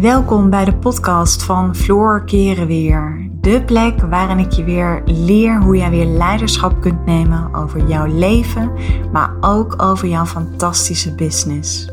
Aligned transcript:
Welkom 0.00 0.50
bij 0.50 0.64
de 0.64 0.76
podcast 0.76 1.42
van 1.42 1.76
Floor 1.76 2.24
Keren 2.24 2.66
Weer. 2.66 3.30
De 3.40 3.64
plek 3.64 4.00
waarin 4.00 4.38
ik 4.38 4.52
je 4.52 4.64
weer 4.64 5.02
leer 5.04 5.62
hoe 5.62 5.76
jij 5.76 5.90
weer 5.90 6.04
leiderschap 6.06 6.80
kunt 6.80 7.06
nemen 7.06 7.54
over 7.54 7.88
jouw 7.88 8.06
leven, 8.06 8.72
maar 9.12 9.36
ook 9.40 9.82
over 9.82 10.08
jouw 10.08 10.24
fantastische 10.24 11.14
business. 11.14 11.88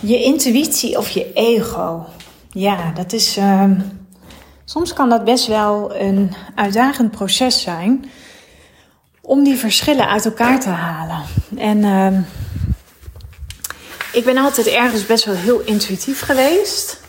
Je 0.00 0.22
intuïtie 0.22 0.98
of 0.98 1.08
je 1.08 1.32
ego. 1.32 2.06
Ja, 2.48 2.92
dat 2.92 3.12
is. 3.12 3.38
Uh, 3.38 3.70
soms 4.70 4.92
kan 4.92 5.08
dat 5.08 5.24
best 5.24 5.46
wel 5.46 5.94
een 5.94 6.34
uitdagend 6.54 7.10
proces 7.10 7.62
zijn 7.62 8.10
om 9.20 9.44
die 9.44 9.56
verschillen 9.56 10.08
uit 10.08 10.24
elkaar 10.24 10.60
te 10.60 10.68
halen. 10.68 11.22
En 11.56 11.78
uh, 11.78 12.18
ik 14.12 14.24
ben 14.24 14.36
altijd 14.36 14.66
ergens 14.66 15.06
best 15.06 15.24
wel 15.24 15.34
heel 15.34 15.60
intuïtief 15.60 16.20
geweest. 16.20 17.00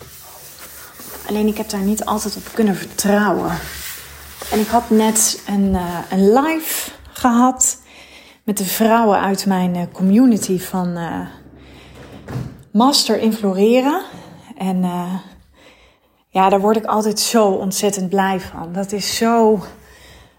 Alleen 1.27 1.47
ik 1.47 1.57
heb 1.57 1.69
daar 1.69 1.81
niet 1.81 2.05
altijd 2.05 2.35
op 2.35 2.43
kunnen 2.53 2.75
vertrouwen. 2.75 3.51
En 4.51 4.59
ik 4.59 4.67
had 4.67 4.89
net 4.89 5.43
een, 5.47 5.73
uh, 5.73 5.97
een 6.09 6.33
live 6.33 6.91
gehad 7.11 7.77
met 8.43 8.57
de 8.57 8.65
vrouwen 8.65 9.19
uit 9.19 9.45
mijn 9.45 9.75
eh, 9.75 9.81
community 9.91 10.59
van 10.59 10.97
Master 12.71 13.19
in 13.19 13.33
Floreren. 13.33 14.01
En 14.57 14.83
ja, 16.31 16.49
daar 16.49 16.61
word 16.61 16.77
ik 16.77 16.85
altijd 16.85 17.19
zo 17.19 17.47
ontzettend 17.47 18.09
blij 18.09 18.39
van. 18.39 18.73
Dat 18.73 18.91
is 18.91 19.15
zo 19.15 19.59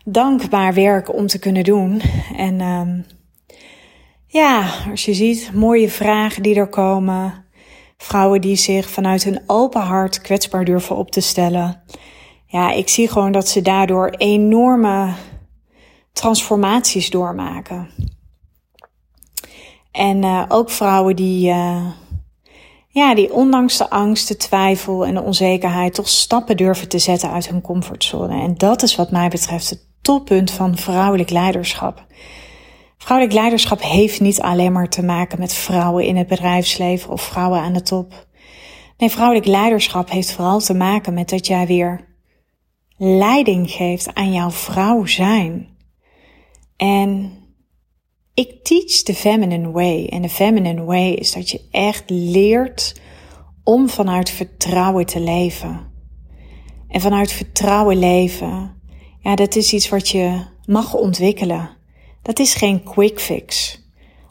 dankbaar 0.05 0.75
werk 0.75 1.15
om 1.15 1.27
te 1.27 1.39
kunnen 1.39 1.65
doen. 1.65 2.03
En 2.37 2.61
um, 2.61 3.05
ja, 4.27 4.71
als 4.91 5.05
je 5.05 5.15
ziet, 5.15 5.51
mooie 5.55 5.91
vragen 5.91 6.43
die 6.43 6.55
er 6.55 6.69
komen. 6.69 7.45
Vrouwen 7.97 8.41
die 8.41 8.57
zich 8.57 8.91
vanuit 8.91 9.25
hun 9.25 9.43
open 9.47 9.81
hart 9.81 10.21
kwetsbaar 10.21 10.65
durven 10.65 10.97
op 10.97 11.11
te 11.11 11.21
stellen. 11.21 11.83
Ja, 12.47 12.71
ik 12.71 12.89
zie 12.89 13.09
gewoon 13.09 13.33
dat 13.33 13.49
ze 13.49 13.63
daardoor 13.63 14.09
enorme 14.09 15.15
transformaties 16.13 17.11
doormaken. 17.11 17.89
En 19.91 20.23
uh, 20.23 20.45
ook 20.49 20.71
vrouwen 20.71 21.17
die, 21.17 21.51
uh, 21.51 21.87
ja, 22.93 23.15
die 23.15 23.33
ondanks 23.33 23.77
de 23.77 23.91
angst, 23.91 24.29
de 24.29 24.37
twijfel 24.37 25.07
en 25.07 25.15
de 25.15 25.23
onzekerheid 25.23 25.95
toch 25.95 26.09
stappen 26.09 26.57
durven 26.57 26.89
te 26.89 26.99
zetten 26.99 27.31
uit 27.31 27.49
hun 27.49 27.61
comfortzone. 27.61 28.43
En 28.43 28.55
dat 28.55 28.83
is 28.83 28.97
wat 28.97 29.11
mij 29.11 29.29
betreft 29.29 29.71
het 29.71 29.87
toppunt 30.03 30.51
van 30.51 30.77
vrouwelijk 30.77 31.31
leiderschap. 31.31 32.07
Vrouwelijk 32.99 33.37
leiderschap 33.37 33.83
heeft 33.83 34.21
niet 34.21 34.41
alleen 34.41 34.73
maar 34.73 34.89
te 34.89 35.03
maken 35.03 35.39
met 35.39 35.55
vrouwen 35.55 36.05
in 36.05 36.17
het 36.17 36.27
bedrijfsleven 36.27 37.11
of 37.11 37.23
vrouwen 37.23 37.61
aan 37.61 37.73
de 37.73 37.83
top. 37.83 38.27
Nee, 38.97 39.11
vrouwelijk 39.11 39.47
leiderschap 39.47 40.11
heeft 40.11 40.33
vooral 40.33 40.61
te 40.61 40.75
maken 40.75 41.15
met 41.15 41.29
dat 41.29 41.47
jij 41.47 41.67
weer 41.67 42.09
leiding 42.97 43.71
geeft 43.71 44.15
aan 44.15 44.33
jouw 44.33 44.51
vrouw 44.51 45.07
zijn. 45.07 45.69
En 46.77 47.33
ik 48.35 48.65
teach 48.65 49.03
the 49.03 49.15
feminine 49.15 49.71
way. 49.71 50.07
En 50.07 50.23
de 50.23 50.29
feminine 50.29 50.85
way 50.85 51.11
is 51.11 51.33
dat 51.33 51.51
je 51.51 51.61
echt 51.71 52.11
leert 52.11 53.01
om 53.65 53.89
vanuit 53.89 54.31
vertrouwen 54.31 55.07
te 55.07 55.21
leven. 55.21 55.91
En 56.89 57.01
vanuit 57.01 57.33
vertrouwen 57.33 57.99
leven, 57.99 58.81
ja, 59.21 59.35
dat 59.35 59.57
is 59.57 59.73
iets 59.73 59.89
wat 59.89 60.09
je 60.09 60.45
mag 60.65 60.95
ontwikkelen. 60.95 61.71
Dat 62.23 62.39
is 62.39 62.55
geen 62.55 62.83
quick 62.83 63.21
fix. 63.21 63.81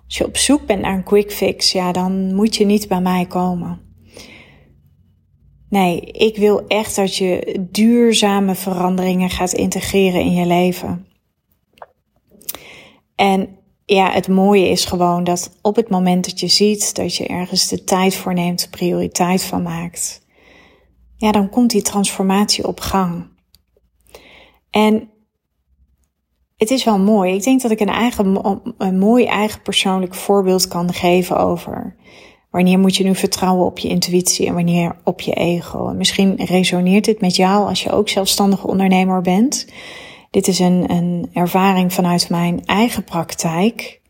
Als 0.05 0.17
je 0.17 0.25
op 0.25 0.37
zoek 0.37 0.65
bent 0.65 0.81
naar 0.81 0.93
een 0.93 1.03
quick 1.03 1.31
fix, 1.31 1.71
ja, 1.71 1.91
dan 1.91 2.35
moet 2.35 2.55
je 2.55 2.65
niet 2.65 2.87
bij 2.87 3.01
mij 3.01 3.25
komen. 3.25 3.81
Nee, 5.69 6.01
ik 6.01 6.37
wil 6.37 6.67
echt 6.67 6.95
dat 6.95 7.15
je 7.15 7.65
duurzame 7.71 8.55
veranderingen 8.55 9.29
gaat 9.29 9.53
integreren 9.53 10.21
in 10.21 10.33
je 10.33 10.45
leven. 10.45 11.07
En 13.15 13.60
ja, 13.95 14.11
het 14.11 14.27
mooie 14.27 14.69
is 14.69 14.85
gewoon 14.85 15.23
dat 15.23 15.57
op 15.61 15.75
het 15.75 15.89
moment 15.89 16.25
dat 16.25 16.39
je 16.39 16.47
ziet 16.47 16.95
dat 16.95 17.15
je 17.15 17.27
ergens 17.27 17.67
de 17.67 17.83
tijd 17.83 18.15
voor 18.15 18.33
neemt, 18.33 18.67
prioriteit 18.71 19.43
van 19.43 19.61
maakt, 19.61 20.21
ja, 21.15 21.31
dan 21.31 21.49
komt 21.49 21.69
die 21.69 21.81
transformatie 21.81 22.67
op 22.67 22.79
gang. 22.79 23.29
En 24.69 25.09
het 26.57 26.69
is 26.69 26.83
wel 26.83 26.99
mooi. 26.99 27.33
Ik 27.33 27.43
denk 27.43 27.61
dat 27.61 27.71
ik 27.71 27.79
een, 27.79 27.89
eigen, 27.89 28.39
een 28.77 28.97
mooi 28.97 29.25
eigen 29.25 29.61
persoonlijk 29.61 30.15
voorbeeld 30.15 30.67
kan 30.67 30.93
geven 30.93 31.37
over 31.37 31.95
wanneer 32.51 32.79
moet 32.79 32.95
je 32.95 33.03
nu 33.03 33.15
vertrouwen 33.15 33.65
op 33.65 33.79
je 33.79 33.87
intuïtie 33.87 34.47
en 34.47 34.53
wanneer 34.53 34.95
op 35.03 35.21
je 35.21 35.33
ego. 35.33 35.87
En 35.87 35.97
misschien 35.97 36.35
resoneert 36.35 37.05
dit 37.05 37.21
met 37.21 37.35
jou 37.35 37.67
als 37.67 37.83
je 37.83 37.91
ook 37.91 38.09
zelfstandig 38.09 38.63
ondernemer 38.65 39.21
bent. 39.21 39.67
Dit 40.31 40.47
is 40.47 40.59
een, 40.59 40.91
een 40.91 41.29
ervaring 41.33 41.93
vanuit 41.93 42.29
mijn 42.29 42.65
eigen 42.65 43.03
praktijk. 43.03 44.01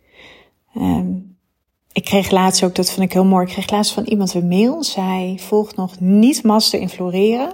Um, 0.75 1.37
ik 1.91 2.03
kreeg 2.03 2.31
laatst 2.31 2.63
ook, 2.63 2.75
dat 2.75 2.91
vond 2.91 3.05
ik 3.05 3.13
heel 3.13 3.25
mooi, 3.25 3.45
ik 3.45 3.51
kreeg 3.51 3.69
laatst 3.69 3.93
van 3.93 4.03
iemand 4.03 4.33
een 4.33 4.47
mail. 4.47 4.83
Zij 4.83 5.37
volgt 5.39 5.75
nog 5.75 5.99
niet 5.99 6.43
master 6.43 6.79
in 6.79 6.89
floreren. 6.89 7.53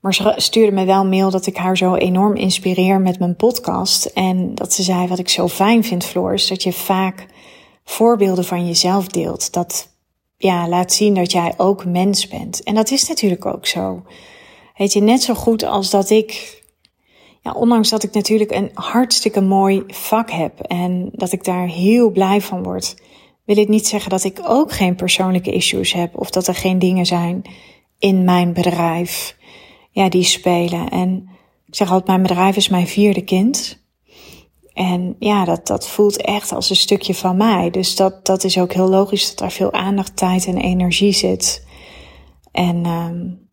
Maar 0.00 0.14
ze 0.14 0.34
stuurde 0.36 0.72
me 0.72 0.84
wel 0.84 1.00
een 1.00 1.08
mail 1.08 1.30
dat 1.30 1.46
ik 1.46 1.56
haar 1.56 1.76
zo 1.76 1.94
enorm 1.94 2.36
inspireer 2.36 3.00
met 3.00 3.18
mijn 3.18 3.36
podcast. 3.36 4.04
En 4.04 4.54
dat 4.54 4.72
ze 4.72 4.82
zei, 4.82 5.06
wat 5.06 5.18
ik 5.18 5.28
zo 5.28 5.48
fijn 5.48 5.84
vind, 5.84 6.04
Floor, 6.04 6.34
is 6.34 6.46
dat 6.46 6.62
je 6.62 6.72
vaak 6.72 7.26
voorbeelden 7.84 8.44
van 8.44 8.66
jezelf 8.66 9.06
deelt. 9.06 9.52
Dat 9.52 9.88
ja, 10.36 10.68
laat 10.68 10.92
zien 10.92 11.14
dat 11.14 11.32
jij 11.32 11.54
ook 11.56 11.84
mens 11.84 12.28
bent. 12.28 12.62
En 12.62 12.74
dat 12.74 12.90
is 12.90 13.08
natuurlijk 13.08 13.46
ook 13.46 13.66
zo. 13.66 14.02
Weet 14.74 14.92
je, 14.92 15.00
net 15.00 15.22
zo 15.22 15.34
goed 15.34 15.62
als 15.62 15.90
dat 15.90 16.10
ik, 16.10 16.62
ja, 17.40 17.52
ondanks 17.52 17.90
dat 17.90 18.02
ik 18.02 18.12
natuurlijk 18.12 18.50
een 18.50 18.70
hartstikke 18.74 19.40
mooi 19.40 19.82
vak 19.86 20.30
heb 20.30 20.60
en 20.60 21.08
dat 21.12 21.32
ik 21.32 21.44
daar 21.44 21.66
heel 21.66 22.10
blij 22.10 22.40
van 22.40 22.62
word, 22.62 22.96
wil 23.44 23.56
ik 23.56 23.68
niet 23.68 23.86
zeggen 23.86 24.10
dat 24.10 24.24
ik 24.24 24.40
ook 24.44 24.72
geen 24.72 24.94
persoonlijke 24.94 25.52
issues 25.52 25.92
heb 25.92 26.18
of 26.18 26.30
dat 26.30 26.46
er 26.46 26.54
geen 26.54 26.78
dingen 26.78 27.06
zijn 27.06 27.42
in 27.98 28.24
mijn 28.24 28.52
bedrijf, 28.52 29.36
ja, 29.90 30.08
die 30.08 30.24
spelen. 30.24 30.88
En 30.88 31.28
ik 31.66 31.74
zeg 31.74 31.88
altijd, 31.88 32.06
mijn 32.06 32.22
bedrijf 32.22 32.56
is 32.56 32.68
mijn 32.68 32.86
vierde 32.86 33.22
kind. 33.22 33.82
En 34.72 35.16
ja, 35.18 35.44
dat, 35.44 35.66
dat 35.66 35.88
voelt 35.88 36.16
echt 36.16 36.52
als 36.52 36.70
een 36.70 36.76
stukje 36.76 37.14
van 37.14 37.36
mij. 37.36 37.70
Dus 37.70 37.96
dat, 37.96 38.26
dat 38.26 38.44
is 38.44 38.58
ook 38.58 38.72
heel 38.72 38.88
logisch 38.88 39.28
dat 39.28 39.40
er 39.40 39.50
veel 39.50 39.72
aandacht, 39.72 40.16
tijd 40.16 40.46
en 40.46 40.56
energie 40.56 41.12
zit. 41.12 41.66
En 42.52 42.86
um, 42.86 43.43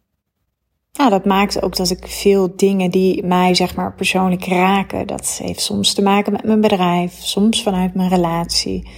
nou, 0.98 1.10
dat 1.10 1.26
maakt 1.26 1.62
ook 1.62 1.76
dat 1.76 1.90
ik 1.90 2.08
veel 2.08 2.56
dingen 2.56 2.92
die 2.92 3.24
mij 3.24 3.54
zeg 3.54 3.76
maar 3.76 3.96
persoonlijk 3.96 4.46
raken. 4.46 5.08
Dat 5.08 5.40
heeft 5.44 5.62
soms 5.62 5.94
te 5.94 6.02
maken 6.02 6.32
met 6.32 6.44
mijn 6.44 6.62
bedrijf, 6.62 7.14
soms 7.14 7.64
vanuit 7.64 7.94
mijn 7.94 8.10
relatie, 8.10 8.90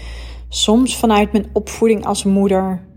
soms 0.49 0.97
vanuit 0.97 1.31
mijn 1.31 1.49
opvoeding 1.53 2.05
als 2.05 2.23
moeder. 2.23 2.87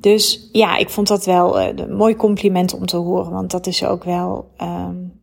Dus 0.00 0.48
ja, 0.52 0.76
ik 0.76 0.90
vond 0.90 1.08
dat 1.08 1.24
wel 1.24 1.60
een 1.60 1.96
mooi 1.96 2.16
compliment 2.16 2.74
om 2.74 2.86
te 2.86 2.96
horen, 2.96 3.32
want 3.32 3.50
dat 3.50 3.66
is 3.66 3.84
ook 3.84 4.04
wel 4.04 4.50
um, 4.58 5.20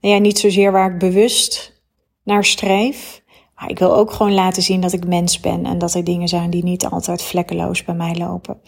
nou 0.00 0.14
ja, 0.14 0.18
niet 0.18 0.38
zozeer 0.38 0.72
waar 0.72 0.92
ik 0.92 0.98
bewust 0.98 1.82
naar 2.24 2.44
streef. 2.44 3.22
Maar 3.54 3.70
ik 3.70 3.78
wil 3.78 3.96
ook 3.96 4.12
gewoon 4.12 4.34
laten 4.34 4.62
zien 4.62 4.80
dat 4.80 4.92
ik 4.92 5.06
mens 5.06 5.40
ben 5.40 5.64
en 5.64 5.78
dat 5.78 5.94
er 5.94 6.04
dingen 6.04 6.28
zijn 6.28 6.50
die 6.50 6.64
niet 6.64 6.86
altijd 6.86 7.22
vlekkeloos 7.22 7.84
bij 7.84 7.94
mij 7.94 8.14
lopen. 8.16 8.60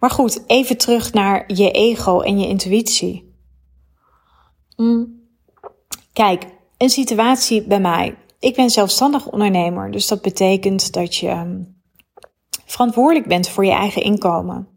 Maar 0.00 0.10
goed, 0.10 0.44
even 0.46 0.78
terug 0.78 1.12
naar 1.12 1.44
je 1.46 1.70
ego 1.70 2.20
en 2.20 2.38
je 2.38 2.46
intuïtie. 2.48 3.29
Mm. 4.80 5.18
Kijk, 6.12 6.46
een 6.76 6.90
situatie 6.90 7.62
bij 7.62 7.80
mij. 7.80 8.14
Ik 8.38 8.54
ben 8.54 8.70
zelfstandig 8.70 9.26
ondernemer, 9.26 9.90
dus 9.90 10.08
dat 10.08 10.22
betekent 10.22 10.92
dat 10.92 11.16
je 11.16 11.28
ehm, 11.28 11.62
verantwoordelijk 12.66 13.26
bent 13.28 13.48
voor 13.48 13.64
je 13.64 13.72
eigen 13.72 14.02
inkomen. 14.02 14.68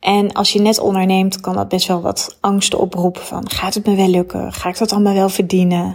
En 0.00 0.32
als 0.32 0.52
je 0.52 0.60
net 0.60 0.78
onderneemt, 0.78 1.40
kan 1.40 1.54
dat 1.54 1.68
best 1.68 1.86
wel 1.86 2.00
wat 2.00 2.38
angsten 2.40 2.78
oproepen 2.78 3.22
van 3.22 3.50
gaat 3.50 3.74
het 3.74 3.86
me 3.86 3.94
wel 3.94 4.08
lukken? 4.08 4.52
Ga 4.52 4.68
ik 4.68 4.78
dat 4.78 4.92
allemaal 4.92 5.14
wel 5.14 5.28
verdienen? 5.28 5.94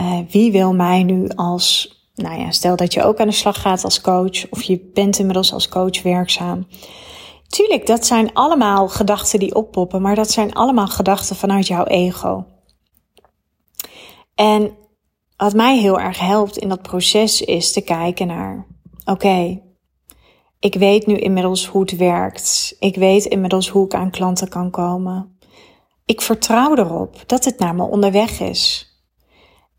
Uh, 0.00 0.18
wie 0.30 0.52
wil 0.52 0.74
mij 0.74 1.02
nu 1.02 1.28
als, 1.28 1.96
nou 2.14 2.40
ja, 2.40 2.50
stel 2.50 2.76
dat 2.76 2.94
je 2.94 3.02
ook 3.02 3.20
aan 3.20 3.28
de 3.28 3.32
slag 3.32 3.60
gaat 3.60 3.84
als 3.84 4.00
coach 4.00 4.50
of 4.50 4.62
je 4.62 4.90
bent 4.94 5.18
inmiddels 5.18 5.52
als 5.52 5.68
coach 5.68 6.02
werkzaam. 6.02 6.66
Tuurlijk, 7.46 7.86
dat 7.86 8.06
zijn 8.06 8.32
allemaal 8.32 8.88
gedachten 8.88 9.38
die 9.38 9.54
oppoppen, 9.54 10.02
maar 10.02 10.14
dat 10.14 10.30
zijn 10.30 10.52
allemaal 10.52 10.88
gedachten 10.88 11.36
vanuit 11.36 11.66
jouw 11.66 11.84
ego. 11.84 12.44
En 14.40 14.76
wat 15.36 15.54
mij 15.54 15.78
heel 15.78 16.00
erg 16.00 16.18
helpt 16.18 16.56
in 16.56 16.68
dat 16.68 16.82
proces 16.82 17.40
is 17.40 17.72
te 17.72 17.80
kijken 17.80 18.26
naar, 18.26 18.66
oké, 19.04 19.60
ik 20.60 20.74
weet 20.74 21.06
nu 21.06 21.16
inmiddels 21.16 21.66
hoe 21.66 21.80
het 21.80 21.96
werkt. 21.96 22.76
Ik 22.78 22.96
weet 22.96 23.24
inmiddels 23.24 23.68
hoe 23.68 23.84
ik 23.84 23.94
aan 23.94 24.10
klanten 24.10 24.48
kan 24.48 24.70
komen. 24.70 25.38
ik 26.04 26.20
vertrouw 26.20 26.76
erop 26.76 27.22
dat 27.26 27.44
het 27.44 27.58
naar 27.58 27.74
me 27.74 27.82
onderweg 27.82 28.40
is. 28.40 28.94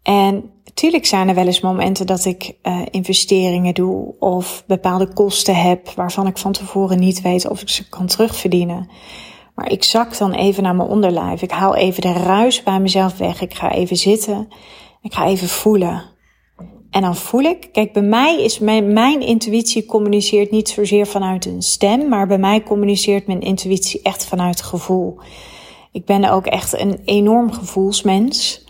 En 0.02 0.52
natuurlijk 0.64 1.06
zijn 1.06 1.30
er 1.30 1.36
wel 1.36 1.46
eens 1.46 1.62
momenten 1.62 2.08
dat 2.08 2.26
ik 2.26 2.54
uh, 2.64 2.82
investeringen 2.92 3.74
doe 3.74 4.16
of 4.20 4.64
bepaalde 4.68 5.14
kosten 5.14 5.56
heb 5.56 5.90
waarvan 5.90 6.28
ik 6.28 6.38
van 6.38 6.52
tevoren 6.52 7.00
niet 7.00 7.22
weet 7.22 7.50
of 7.50 7.62
ik 7.62 7.70
ze 7.70 7.90
kan 7.90 8.08
terugverdienen. 8.08 8.90
Maar 9.56 9.72
ik 9.72 9.84
zak 9.84 10.18
dan 10.18 10.34
even 10.34 10.64
naar 10.64 10.76
mijn 10.76 10.90
onderlijf. 10.90 11.42
Ik 11.42 11.52
haal 11.52 11.76
even 11.76 12.02
de 12.02 12.14
ruis 12.14 12.64
bij 12.64 12.80
mezelf 12.80 13.18
weg. 13.18 13.42
Ik 13.42 13.54
ga 13.54 13.72
even 13.72 13.98
zitten. 13.98 14.48
Ik 15.02 15.14
ga 15.14 15.26
even 15.26 15.48
voelen. 15.48 16.04
En 16.92 17.02
dan 17.02 17.16
voel 17.16 17.42
ik, 17.42 17.70
kijk, 17.72 17.94
bij 17.94 18.02
mij 18.02 18.44
is 18.44 18.60
mijn, 18.60 18.94
mijn 18.94 19.22
intuïtie 19.22 19.86
communiceert 19.86 20.52
niet 20.52 20.70
zozeer 20.70 21.08
vanuit 21.08 21.46
een 21.46 21.62
stem, 21.62 22.10
maar 22.10 22.28
bij 22.28 22.38
mij 22.38 22.64
communiceert 22.64 23.28
mijn 23.28 23.42
intuïtie 23.42 24.02
echt 24.02 24.26
vanuit 24.26 24.62
gevoel. 24.62 25.20
Ik 25.92 26.06
ben 26.06 26.32
ook 26.32 26.46
echt 26.46 26.80
een 26.80 27.02
enorm 27.06 27.52
gevoelsmens. 27.52 28.66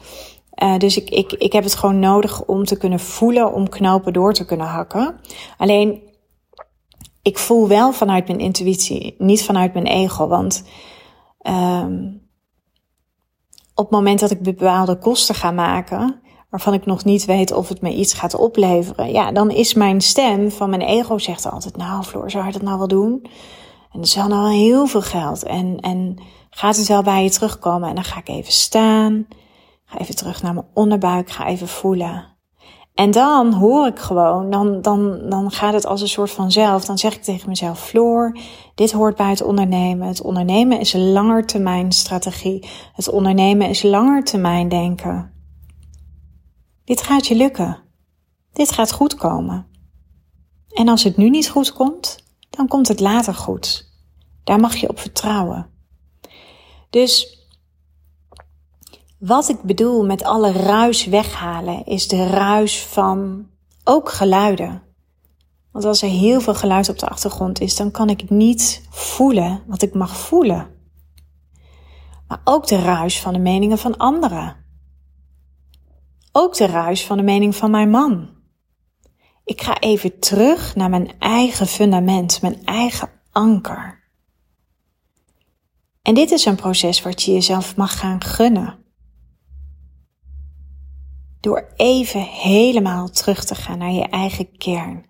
Uh, 0.64 0.78
dus 0.78 0.98
ik, 0.98 1.10
ik, 1.10 1.32
ik 1.32 1.54
heb 1.54 1.64
het 1.64 1.76
gewoon 1.76 2.00
nodig 2.00 2.46
om 2.46 2.66
te 2.66 2.78
kunnen 2.78 3.00
voelen, 3.00 3.54
om 3.54 3.70
knopen 3.70 4.14
door 4.14 4.34
te 4.34 4.46
kunnen 4.46 4.68
hakken. 4.68 5.20
Alleen, 5.58 6.02
ik 7.22 7.38
voel 7.38 7.68
wel 7.68 7.92
vanuit 7.94 8.28
mijn 8.28 8.40
intuïtie, 8.40 9.16
niet 9.18 9.44
vanuit 9.44 9.74
mijn 9.74 9.86
ego. 9.86 10.28
Want 10.28 10.64
um, 11.48 12.22
op 13.76 13.84
het 13.84 13.94
moment 13.96 14.20
dat 14.20 14.32
ik 14.32 14.42
bepaalde 14.42 14.98
kosten 14.98 15.36
ga 15.36 15.52
maken, 15.52 16.22
waarvan 16.50 16.74
ik 16.74 16.86
nog 16.86 17.04
niet 17.04 17.26
weet 17.26 17.52
of 17.52 17.70
het 17.70 17.82
me 17.82 17.94
iets 17.94 18.14
gaat 18.14 18.36
opleveren, 18.36 19.12
ja, 19.12 19.32
dan 19.32 19.52
is 19.52 19.74
mijn 19.74 20.02
stem 20.02 20.52
van 20.52 20.70
mijn 20.70 20.82
ego 20.82 21.18
zegt 21.18 21.52
altijd, 21.52 21.78
nou 21.78 22.04
Floor, 22.04 22.32
zou 22.32 22.46
je 22.46 22.52
dat 22.52 22.62
nou 22.62 22.78
wel 22.78 22.88
doen? 22.88 23.20
En 23.92 24.00
dat 24.00 24.06
is 24.06 24.16
wel 24.16 24.28
nou 24.28 24.54
heel 24.54 24.88
veel 24.88 25.02
geld. 25.02 25.44
En, 25.44 25.80
en 25.80 26.22
gaat 26.50 26.78
het 26.78 26.88
wel 26.88 27.04
bij 27.04 27.24
je 27.24 27.30
terugkomen? 27.30 27.90
En 27.90 27.96
dan 27.96 28.04
ga 28.04 28.20
ik 28.20 28.30
even 28.30 28.54
staan, 28.54 29.28
ga 29.86 30.00
even 30.00 30.16
terug 30.16 30.42
naar 30.42 30.54
mijn 30.54 30.68
onderbuik, 30.74 31.30
ga 31.30 31.48
even 31.48 31.68
voelen. 31.68 32.31
En 32.94 33.12
dan 33.12 33.54
hoor 33.54 33.88
ik 33.88 34.00
gewoon, 34.00 34.50
dan, 34.50 34.82
dan, 34.82 35.30
dan 35.30 35.52
gaat 35.52 35.74
het 35.74 35.86
als 35.86 36.02
een 36.02 36.08
soort 36.08 36.32
van 36.32 36.52
zelf. 36.52 36.86
Dan 36.86 36.98
zeg 36.98 37.16
ik 37.16 37.24
tegen 37.24 37.50
mezelf, 37.50 37.80
Floor, 37.80 38.38
dit 38.76 38.92
hoort 38.92 39.16
bij 39.16 39.30
het 39.30 39.44
ondernemen. 39.44 40.08
Het 40.08 40.22
ondernemen 40.22 40.80
is 40.80 40.94
een 40.94 41.12
langetermijn 41.12 41.92
strategie. 41.92 42.70
Het 42.94 43.10
ondernemen 43.10 43.70
is 43.70 43.84
langetermijn 43.84 44.70
denken. 44.70 45.32
Dit 46.84 47.02
gaat 47.02 47.28
je 47.28 47.36
lukken. 47.36 47.84
Dit 48.54 48.72
gaat 48.72 48.92
goed 48.92 49.16
komen. 49.16 49.68
En 50.70 50.88
als 50.88 51.04
het 51.04 51.18
nu 51.18 51.30
niet 51.30 51.50
goed 51.50 51.74
komt, 51.74 52.24
dan 52.50 52.68
komt 52.68 52.88
het 52.88 53.00
later 53.00 53.34
goed. 53.34 53.90
Daar 54.44 54.60
mag 54.60 54.76
je 54.76 54.90
op 54.90 55.00
vertrouwen. 55.00 55.70
Dus 56.90 57.41
wat 59.22 59.50
ik 59.50 59.62
bedoel 59.62 60.06
met 60.06 60.24
alle 60.24 60.52
ruis 60.52 61.06
weghalen, 61.06 61.86
is 61.86 62.08
de 62.08 62.28
ruis 62.28 62.86
van 62.86 63.48
ook 63.84 64.10
geluiden. 64.10 64.82
Want 65.72 65.86
als 65.86 66.02
er 66.02 66.10
heel 66.10 66.42
veel 66.42 66.56
geluid 66.56 66.90
op 66.90 67.00
de 67.00 67.08
achtergrond 67.08 67.60
is, 67.60 67.76
dan 67.76 67.92
kan 67.92 68.10
ik 68.10 68.30
niet 68.30 68.88
voelen 68.90 69.64
wat 69.68 69.82
ik 69.82 69.94
mag 69.94 70.18
voelen. 70.18 70.70
Maar 72.28 72.42
ook 72.44 72.68
de 72.68 72.80
ruis 72.80 73.22
van 73.22 73.34
de 73.34 73.40
meningen 73.40 73.78
van 73.78 73.98
anderen. 73.98 74.56
Ook 76.32 76.56
de 76.56 76.66
ruis 76.66 77.06
van 77.06 77.18
de 77.18 77.24
mening 77.24 77.56
van 77.56 77.72
mijn 77.72 77.90
man. 77.90 78.30
Ik 79.44 79.62
ga 79.62 79.80
even 79.80 80.20
terug 80.20 80.76
naar 80.76 80.90
mijn 80.90 81.20
eigen 81.20 81.68
fundament, 81.68 82.42
mijn 82.42 82.66
eigen 82.66 83.10
anker. 83.32 84.00
En 86.02 86.14
dit 86.14 86.32
is 86.32 86.46
een 86.46 86.56
proces 86.56 87.02
wat 87.02 87.24
je 87.24 87.32
jezelf 87.32 87.76
mag 87.76 88.00
gaan 88.00 88.24
gunnen. 88.24 88.81
Door 91.42 91.74
even 91.76 92.22
helemaal 92.22 93.10
terug 93.10 93.46
te 93.46 93.56
gaan 93.56 93.78
naar 93.78 93.92
je 93.92 94.04
eigen 94.04 94.58
kern. 94.58 95.06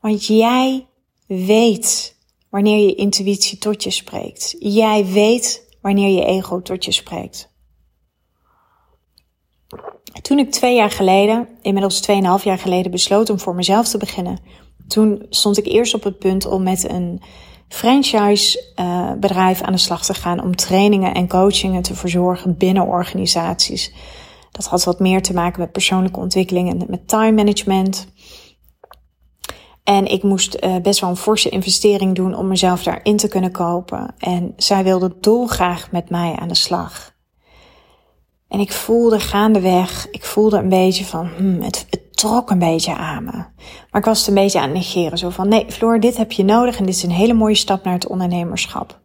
Want 0.00 0.26
jij 0.26 0.86
weet 1.26 2.16
wanneer 2.50 2.86
je 2.86 2.94
intuïtie 2.94 3.58
tot 3.58 3.82
je 3.82 3.90
spreekt. 3.90 4.56
Jij 4.58 5.06
weet 5.06 5.76
wanneer 5.80 6.08
je 6.08 6.24
ego 6.24 6.62
tot 6.62 6.84
je 6.84 6.92
spreekt. 6.92 7.50
Toen 10.22 10.38
ik 10.38 10.50
twee 10.50 10.76
jaar 10.76 10.90
geleden, 10.90 11.48
inmiddels 11.62 12.00
tweeënhalf 12.00 12.44
jaar 12.44 12.58
geleden, 12.58 12.90
besloot 12.90 13.30
om 13.30 13.38
voor 13.38 13.54
mezelf 13.54 13.88
te 13.88 13.98
beginnen, 13.98 14.38
toen 14.88 15.26
stond 15.28 15.58
ik 15.58 15.66
eerst 15.66 15.94
op 15.94 16.02
het 16.02 16.18
punt 16.18 16.46
om 16.46 16.62
met 16.62 16.90
een 16.90 17.22
franchise 17.68 18.72
uh, 18.76 19.12
bedrijf 19.12 19.62
aan 19.62 19.72
de 19.72 19.78
slag 19.78 20.04
te 20.04 20.14
gaan 20.14 20.42
om 20.42 20.56
trainingen 20.56 21.14
en 21.14 21.28
coachingen 21.28 21.82
te 21.82 21.94
verzorgen 21.94 22.56
binnen 22.56 22.86
organisaties. 22.86 23.92
Dat 24.52 24.66
had 24.66 24.84
wat 24.84 25.00
meer 25.00 25.22
te 25.22 25.34
maken 25.34 25.60
met 25.60 25.72
persoonlijke 25.72 26.20
ontwikkeling 26.20 26.70
en 26.70 26.86
met 26.88 27.08
time 27.08 27.32
management. 27.32 28.06
En 29.84 30.06
ik 30.06 30.22
moest 30.22 30.56
uh, 30.60 30.76
best 30.76 31.00
wel 31.00 31.10
een 31.10 31.16
forse 31.16 31.48
investering 31.48 32.14
doen 32.14 32.34
om 32.34 32.48
mezelf 32.48 32.82
daarin 32.82 33.16
te 33.16 33.28
kunnen 33.28 33.50
kopen. 33.50 34.14
En 34.18 34.52
zij 34.56 34.84
wilde 34.84 35.16
dolgraag 35.20 35.90
met 35.90 36.10
mij 36.10 36.36
aan 36.36 36.48
de 36.48 36.54
slag. 36.54 37.14
En 38.48 38.60
ik 38.60 38.72
voelde 38.72 39.20
gaandeweg, 39.20 40.08
ik 40.10 40.24
voelde 40.24 40.58
een 40.58 40.68
beetje 40.68 41.04
van, 41.04 41.28
hmm, 41.36 41.60
het, 41.60 41.86
het 41.90 42.16
trok 42.16 42.50
een 42.50 42.58
beetje 42.58 42.94
aan 42.94 43.24
me. 43.24 43.30
Maar 43.90 44.00
ik 44.00 44.04
was 44.04 44.18
het 44.18 44.28
een 44.28 44.34
beetje 44.34 44.58
aan 44.58 44.68
het 44.68 44.74
negeren. 44.74 45.18
Zo 45.18 45.30
van, 45.30 45.48
nee 45.48 45.64
Floor, 45.68 46.00
dit 46.00 46.16
heb 46.16 46.32
je 46.32 46.44
nodig 46.44 46.78
en 46.78 46.86
dit 46.86 46.94
is 46.94 47.02
een 47.02 47.10
hele 47.10 47.32
mooie 47.32 47.54
stap 47.54 47.84
naar 47.84 47.94
het 47.94 48.06
ondernemerschap. 48.06 49.01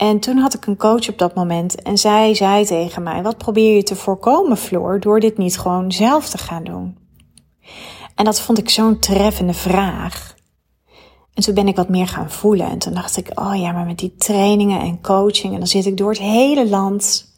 En 0.00 0.20
toen 0.20 0.36
had 0.36 0.54
ik 0.54 0.66
een 0.66 0.76
coach 0.76 1.08
op 1.08 1.18
dat 1.18 1.34
moment 1.34 1.82
en 1.82 1.98
zij 1.98 2.34
zei 2.34 2.64
tegen 2.64 3.02
mij: 3.02 3.22
Wat 3.22 3.38
probeer 3.38 3.74
je 3.74 3.82
te 3.82 3.96
voorkomen, 3.96 4.56
Floor, 4.56 5.00
door 5.00 5.20
dit 5.20 5.38
niet 5.38 5.58
gewoon 5.58 5.92
zelf 5.92 6.28
te 6.28 6.38
gaan 6.38 6.64
doen? 6.64 6.98
En 8.14 8.24
dat 8.24 8.40
vond 8.40 8.58
ik 8.58 8.70
zo'n 8.70 8.98
treffende 8.98 9.52
vraag. 9.52 10.34
En 11.34 11.42
toen 11.42 11.54
ben 11.54 11.68
ik 11.68 11.76
wat 11.76 11.88
meer 11.88 12.08
gaan 12.08 12.30
voelen. 12.30 12.66
En 12.66 12.78
toen 12.78 12.94
dacht 12.94 13.16
ik: 13.16 13.40
Oh 13.40 13.56
ja, 13.56 13.72
maar 13.72 13.86
met 13.86 13.98
die 13.98 14.14
trainingen 14.16 14.80
en 14.80 15.00
coaching, 15.00 15.52
en 15.52 15.58
dan 15.58 15.68
zit 15.68 15.86
ik 15.86 15.96
door 15.96 16.10
het 16.10 16.20
hele 16.20 16.68
land. 16.68 17.34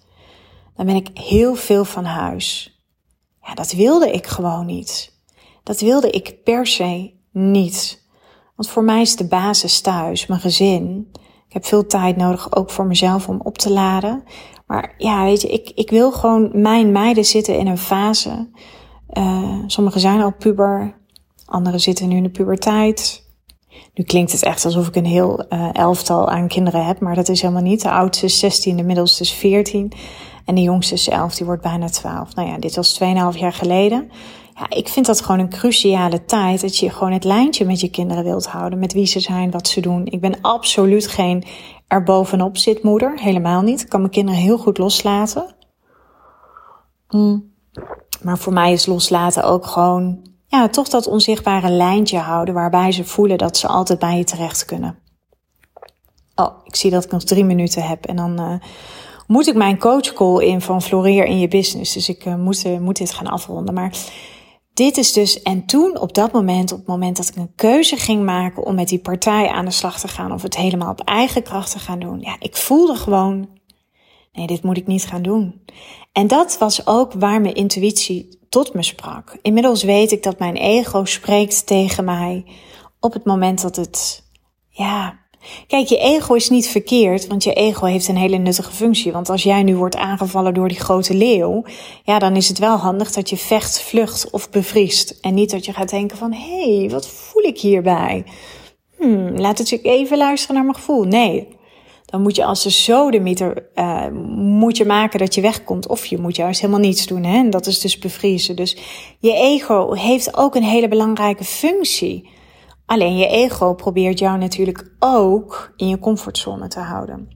Dan 0.77 0.87
ben 0.87 0.97
ik 0.97 1.09
heel 1.15 1.55
veel 1.55 1.85
van 1.85 2.05
huis. 2.05 2.81
Ja, 3.43 3.55
dat 3.55 3.73
wilde 3.73 4.13
ik 4.13 4.27
gewoon 4.27 4.67
niet. 4.67 5.13
Dat 5.63 5.81
wilde 5.81 6.11
ik 6.11 6.43
per 6.45 6.67
se 6.67 7.13
niet. 7.33 8.07
Want 8.57 8.69
voor 8.69 8.85
mij 8.85 9.01
is 9.01 9.17
de 9.17 9.27
basis 9.27 9.81
thuis, 9.81 10.27
mijn 10.27 10.41
gezin. 10.41 11.13
Ik 11.53 11.59
heb 11.59 11.67
veel 11.67 11.87
tijd 11.87 12.17
nodig, 12.17 12.57
ook 12.57 12.71
voor 12.71 12.87
mezelf, 12.87 13.29
om 13.29 13.41
op 13.43 13.59
te 13.59 13.71
laden. 13.71 14.25
Maar 14.67 14.95
ja, 14.99 15.25
weet 15.25 15.43
je, 15.43 15.49
ik, 15.49 15.73
ik 15.75 15.91
wil 15.91 16.13
gewoon, 16.13 16.51
mijn 16.53 16.93
meiden 16.93 17.25
zitten 17.25 17.59
in 17.59 17.67
een 17.67 17.79
fase. 17.79 18.49
Uh, 19.13 19.59
sommigen 19.67 20.01
zijn 20.01 20.21
al 20.21 20.33
puber, 20.33 20.95
anderen 21.47 21.81
zitten 21.81 22.09
nu 22.09 22.17
in 22.17 22.23
de 22.23 22.31
puberteit. 22.31 23.27
Nu 23.95 24.05
klinkt 24.05 24.33
het 24.33 24.43
echt 24.43 24.65
alsof 24.65 24.89
ik 24.89 24.97
een 24.97 25.05
heel 25.05 25.45
uh, 25.49 25.69
elftal 25.73 26.29
aan 26.29 26.49
kinderen 26.49 26.87
heb, 26.87 27.01
maar 27.01 27.15
dat 27.15 27.29
is 27.29 27.41
helemaal 27.41 27.63
niet. 27.63 27.83
De 27.83 27.91
oudste 27.91 28.25
is 28.25 28.39
16, 28.39 28.77
de 28.77 28.83
middelste 28.83 29.23
is 29.23 29.33
14 29.33 29.93
en 30.45 30.55
de 30.55 30.63
jongste 30.63 30.95
is 30.95 31.09
11, 31.09 31.35
die 31.35 31.47
wordt 31.47 31.63
bijna 31.63 31.89
12. 31.89 32.35
Nou 32.35 32.49
ja, 32.49 32.59
dit 32.59 32.77
was 32.77 33.01
2,5 33.35 33.39
jaar 33.39 33.53
geleden. 33.53 34.11
Ja, 34.55 34.67
ik 34.69 34.89
vind 34.89 35.07
dat 35.07 35.21
gewoon 35.21 35.41
een 35.41 35.49
cruciale 35.49 36.25
tijd. 36.25 36.61
Dat 36.61 36.79
je 36.79 36.91
gewoon 36.91 37.13
het 37.13 37.25
lijntje 37.25 37.65
met 37.65 37.81
je 37.81 37.91
kinderen 37.91 38.25
wilt 38.25 38.47
houden. 38.47 38.79
Met 38.79 38.93
wie 38.93 39.07
ze 39.07 39.21
zijn, 39.21 39.51
wat 39.51 39.69
ze 39.69 39.81
doen. 39.81 40.07
Ik 40.07 40.21
ben 40.21 40.41
absoluut 40.41 41.07
geen 41.07 41.45
erbovenop 41.89 42.57
zit 42.57 42.83
moeder. 42.83 43.21
Helemaal 43.21 43.63
niet. 43.63 43.81
Ik 43.81 43.89
kan 43.89 44.01
mijn 44.01 44.13
kinderen 44.13 44.41
heel 44.41 44.59
goed 44.59 44.79
loslaten. 44.79 45.55
Mm. 47.09 47.51
Maar 48.23 48.39
voor 48.39 48.53
mij 48.53 48.73
is 48.73 48.87
loslaten 48.87 49.45
ook 49.45 49.67
gewoon, 49.67 50.19
ja, 50.47 50.69
toch 50.69 50.89
dat 50.89 51.07
onzichtbare 51.07 51.71
lijntje 51.71 52.19
houden. 52.19 52.55
Waarbij 52.55 52.93
ze 52.93 53.05
voelen 53.05 53.39
dat 53.39 53.57
ze 53.57 53.67
altijd 53.67 53.99
bij 53.99 54.17
je 54.17 54.25
terecht 54.25 54.65
kunnen. 54.65 54.99
Oh, 56.35 56.55
ik 56.65 56.77
zie 56.77 56.91
dat 56.91 57.05
ik 57.05 57.11
nog 57.11 57.25
drie 57.25 57.45
minuten 57.45 57.83
heb. 57.83 58.05
En 58.05 58.17
dan 58.17 58.41
uh, 58.41 58.55
moet 59.27 59.47
ik 59.47 59.55
mijn 59.55 59.79
coachcall 59.79 60.45
in 60.45 60.61
van 60.61 60.83
Floreer 60.83 61.25
in 61.25 61.39
je 61.39 61.49
business. 61.49 61.93
Dus 61.93 62.09
ik 62.09 62.25
uh, 62.25 62.35
moet, 62.35 62.65
uh, 62.67 62.79
moet 62.79 62.97
dit 62.97 63.13
gaan 63.13 63.27
afronden. 63.27 63.75
Maar 63.75 63.93
dit 64.75 64.97
is 64.97 65.13
dus, 65.13 65.43
en 65.43 65.67
toen 65.67 65.99
op 65.99 66.15
dat 66.15 66.33
moment, 66.33 66.73
op 66.73 66.79
het 66.79 66.87
moment 66.87 67.17
dat 67.17 67.29
ik 67.29 67.37
een 67.37 67.55
keuze 67.55 67.97
ging 67.97 68.25
maken 68.25 68.65
om 68.65 68.75
met 68.75 68.89
die 68.89 68.99
partij 68.99 69.49
aan 69.49 69.65
de 69.65 69.71
slag 69.71 70.01
te 70.01 70.09
gaan 70.09 70.33
of 70.33 70.43
het 70.43 70.57
helemaal 70.57 70.91
op 70.91 71.01
eigen 71.01 71.43
kracht 71.43 71.73
te 71.73 71.79
gaan 71.79 71.99
doen, 71.99 72.21
ja, 72.21 72.37
ik 72.39 72.57
voelde 72.57 72.95
gewoon, 72.95 73.49
nee, 74.33 74.47
dit 74.47 74.63
moet 74.63 74.77
ik 74.77 74.87
niet 74.87 75.05
gaan 75.05 75.23
doen. 75.23 75.63
En 76.13 76.27
dat 76.27 76.59
was 76.59 76.87
ook 76.87 77.13
waar 77.13 77.41
mijn 77.41 77.55
intuïtie 77.55 78.39
tot 78.49 78.75
me 78.75 78.83
sprak. 78.83 79.39
Inmiddels 79.43 79.83
weet 79.83 80.13
ik 80.13 80.23
dat 80.23 80.39
mijn 80.39 80.57
ego 80.57 81.05
spreekt 81.05 81.67
tegen 81.67 82.05
mij 82.05 82.45
op 83.01 83.13
het 83.13 83.25
moment 83.25 83.63
dat 83.63 83.77
het, 83.77 84.25
ja, 84.69 85.22
Kijk, 85.67 85.87
je 85.87 85.99
ego 85.99 86.35
is 86.35 86.49
niet 86.49 86.69
verkeerd, 86.69 87.27
want 87.27 87.45
je 87.45 87.53
ego 87.53 87.87
heeft 87.87 88.09
een 88.09 88.17
hele 88.17 88.37
nuttige 88.37 88.73
functie. 88.73 89.13
Want 89.13 89.29
als 89.29 89.43
jij 89.43 89.63
nu 89.63 89.77
wordt 89.77 89.97
aangevallen 89.97 90.55
door 90.55 90.69
die 90.69 90.81
grote 90.81 91.15
leeuw, 91.15 91.65
ja, 92.05 92.19
dan 92.19 92.37
is 92.37 92.49
het 92.49 92.59
wel 92.59 92.77
handig 92.77 93.13
dat 93.13 93.31
je 93.31 93.37
vecht, 93.37 93.83
vlucht 93.83 94.31
of 94.31 94.51
bevriest. 94.51 95.19
En 95.21 95.35
niet 95.35 95.51
dat 95.51 95.65
je 95.65 95.73
gaat 95.73 95.91
denken 95.91 96.17
van, 96.17 96.33
hé, 96.33 96.79
hey, 96.79 96.91
wat 96.91 97.09
voel 97.09 97.43
ik 97.43 97.61
hierbij? 97.61 98.25
Hmm, 98.99 99.37
laat 99.37 99.59
het 99.59 99.85
even 99.85 100.19
luisteren 100.19 100.55
naar 100.55 100.65
mijn 100.65 100.77
gevoel. 100.77 101.05
Nee, 101.05 101.49
dan 102.13 102.23
moet 102.23 102.37
je 102.37 102.45
als 102.45 102.63
de 102.63 102.71
sodemieter 102.71 103.69
uh, 103.75 104.09
moet 104.37 104.77
je 104.77 104.85
maken 104.85 105.19
dat 105.19 105.35
je 105.35 105.41
wegkomt. 105.41 105.89
Of 105.89 106.07
je 106.07 106.19
moet 106.19 106.37
juist 106.37 106.61
helemaal 106.61 106.81
niets 106.81 107.07
doen. 107.07 107.25
Hè? 107.25 107.37
En 107.37 107.51
dat 107.51 107.67
is 107.67 107.81
dus 107.81 107.99
bevriezen. 107.99 108.57
Dus 108.57 108.77
je 109.19 109.33
ego 109.33 109.93
heeft 109.93 110.37
ook 110.37 110.55
een 110.55 110.63
hele 110.63 110.89
belangrijke 110.89 111.45
functie. 111.45 112.29
Alleen 112.93 113.17
je 113.17 113.27
ego 113.27 113.75
probeert 113.75 114.19
jou 114.19 114.39
natuurlijk 114.39 114.91
ook 114.99 115.73
in 115.77 115.89
je 115.89 115.99
comfortzone 115.99 116.69
te 116.69 116.81
houden. 116.81 117.29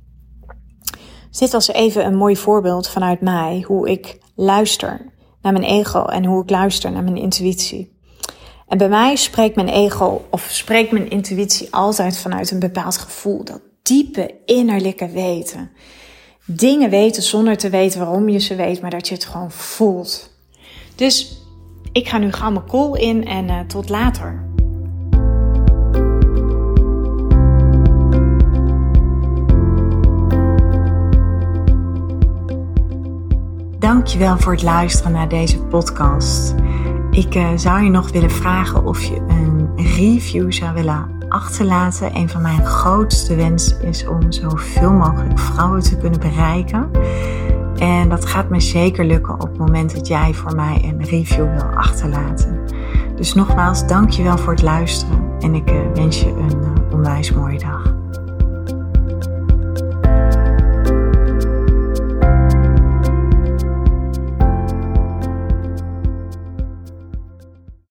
Dus 1.28 1.38
dit 1.38 1.52
was 1.52 1.68
even 1.68 2.06
een 2.06 2.16
mooi 2.16 2.36
voorbeeld 2.36 2.88
vanuit 2.88 3.20
mij, 3.20 3.64
hoe 3.66 3.90
ik 3.90 4.18
luister 4.34 5.12
naar 5.42 5.52
mijn 5.52 5.64
ego 5.64 6.04
en 6.04 6.24
hoe 6.24 6.42
ik 6.42 6.50
luister 6.50 6.92
naar 6.92 7.02
mijn 7.02 7.16
intuïtie. 7.16 7.98
En 8.66 8.78
bij 8.78 8.88
mij 8.88 9.16
spreekt 9.16 9.56
mijn 9.56 9.68
ego 9.68 10.24
of 10.30 10.46
spreekt 10.50 10.92
mijn 10.92 11.10
intuïtie 11.10 11.74
altijd 11.74 12.18
vanuit 12.18 12.50
een 12.50 12.60
bepaald 12.60 12.96
gevoel. 12.96 13.44
Dat 13.44 13.60
diepe 13.82 14.34
innerlijke 14.44 15.08
weten. 15.08 15.70
Dingen 16.44 16.90
weten 16.90 17.22
zonder 17.22 17.56
te 17.56 17.70
weten 17.70 18.00
waarom 18.00 18.28
je 18.28 18.38
ze 18.38 18.54
weet, 18.54 18.80
maar 18.80 18.90
dat 18.90 19.08
je 19.08 19.14
het 19.14 19.24
gewoon 19.24 19.50
voelt. 19.50 20.30
Dus 20.94 21.42
ik 21.92 22.08
ga 22.08 22.18
nu 22.18 22.32
gauw 22.32 22.50
mijn 22.50 22.66
call 22.66 22.92
in 22.92 23.24
en 23.24 23.48
uh, 23.48 23.60
tot 23.60 23.88
later. 23.88 24.54
Dankjewel 34.06 34.38
voor 34.38 34.52
het 34.52 34.62
luisteren 34.62 35.12
naar 35.12 35.28
deze 35.28 35.58
podcast. 35.58 36.54
Ik 37.10 37.34
uh, 37.34 37.48
zou 37.56 37.82
je 37.82 37.90
nog 37.90 38.10
willen 38.10 38.30
vragen 38.30 38.84
of 38.84 39.02
je 39.02 39.16
een 39.28 39.70
review 39.76 40.52
zou 40.52 40.74
willen 40.74 41.08
achterlaten. 41.28 42.16
Een 42.16 42.28
van 42.28 42.42
mijn 42.42 42.66
grootste 42.66 43.34
wensen 43.34 43.82
is 43.82 44.06
om 44.06 44.32
zoveel 44.32 44.92
mogelijk 44.92 45.38
vrouwen 45.38 45.82
te 45.82 45.96
kunnen 45.96 46.20
bereiken. 46.20 46.90
En 47.78 48.08
dat 48.08 48.26
gaat 48.26 48.48
me 48.48 48.60
zeker 48.60 49.04
lukken 49.04 49.34
op 49.34 49.48
het 49.48 49.58
moment 49.58 49.94
dat 49.94 50.06
jij 50.06 50.34
voor 50.34 50.54
mij 50.54 50.80
een 50.84 51.04
review 51.04 51.52
wil 51.52 51.76
achterlaten. 51.76 52.60
Dus 53.16 53.34
nogmaals, 53.34 53.86
dankjewel 53.86 54.38
voor 54.38 54.52
het 54.52 54.62
luisteren 54.62 55.30
en 55.40 55.54
ik 55.54 55.70
uh, 55.70 55.78
wens 55.94 56.20
je 56.20 56.28
een 56.28 56.62
uh, 56.62 56.94
onwijs 56.94 57.32
mooie 57.32 57.58
dag. 57.58 57.95